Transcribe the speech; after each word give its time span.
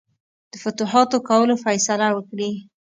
د 0.51 0.53
فتوحاتو 0.63 1.17
کولو 1.29 1.55
فیصله 1.63 2.07
وکړي. 2.13 2.51